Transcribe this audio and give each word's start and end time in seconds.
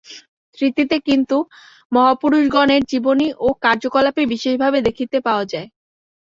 স্মৃতিতে 0.57 0.97
কিন্তু 1.07 1.37
মহাপুরুষগণের 1.91 2.81
জীবনী 2.91 3.27
ও 3.39 3.57
কার্যকলাপই 3.65 4.25
বিশেষভাবে 4.33 4.79
দেখিতে 4.87 5.17
পাওয়া 5.27 5.45
যায়। 5.45 5.67